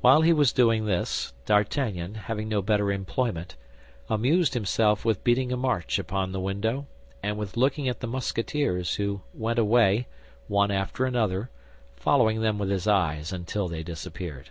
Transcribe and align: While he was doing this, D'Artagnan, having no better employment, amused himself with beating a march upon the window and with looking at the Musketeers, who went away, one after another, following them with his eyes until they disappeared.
While 0.00 0.22
he 0.22 0.32
was 0.32 0.54
doing 0.54 0.86
this, 0.86 1.34
D'Artagnan, 1.44 2.14
having 2.14 2.48
no 2.48 2.62
better 2.62 2.90
employment, 2.90 3.56
amused 4.08 4.54
himself 4.54 5.04
with 5.04 5.22
beating 5.22 5.52
a 5.52 5.56
march 5.58 5.98
upon 5.98 6.32
the 6.32 6.40
window 6.40 6.86
and 7.22 7.36
with 7.36 7.58
looking 7.58 7.86
at 7.86 8.00
the 8.00 8.06
Musketeers, 8.06 8.94
who 8.94 9.20
went 9.34 9.58
away, 9.58 10.06
one 10.48 10.70
after 10.70 11.04
another, 11.04 11.50
following 11.94 12.40
them 12.40 12.58
with 12.58 12.70
his 12.70 12.86
eyes 12.86 13.34
until 13.34 13.68
they 13.68 13.82
disappeared. 13.82 14.48